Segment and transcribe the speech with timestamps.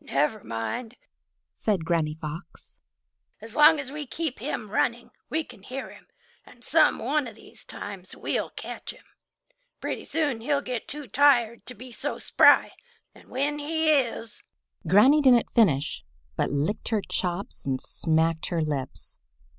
[0.00, 0.94] "Never mind,"
[1.50, 2.80] said Granny Fox,
[3.42, 6.06] "as long as we keep him running, we can hear him,
[6.46, 9.04] and some one of these times we'll catch him.
[9.82, 12.72] Pretty soon he'll get too tired to be so spry,
[13.14, 14.42] and when he is—"
[14.88, 16.02] Granny didn't finish,
[16.36, 19.18] but licked her chops and smacked her lips.